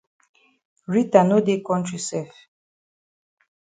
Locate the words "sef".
2.09-2.31